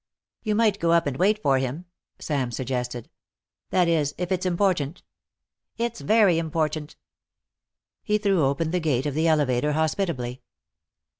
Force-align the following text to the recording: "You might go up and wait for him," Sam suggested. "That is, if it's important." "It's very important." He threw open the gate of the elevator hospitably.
"You 0.41 0.55
might 0.55 0.79
go 0.79 0.93
up 0.93 1.05
and 1.05 1.15
wait 1.15 1.39
for 1.39 1.59
him," 1.59 1.85
Sam 2.17 2.51
suggested. 2.51 3.07
"That 3.69 3.87
is, 3.87 4.15
if 4.17 4.31
it's 4.31 4.47
important." 4.47 5.03
"It's 5.77 6.01
very 6.01 6.39
important." 6.39 6.95
He 8.01 8.17
threw 8.17 8.43
open 8.45 8.71
the 8.71 8.79
gate 8.79 9.05
of 9.05 9.13
the 9.13 9.27
elevator 9.27 9.73
hospitably. 9.73 10.41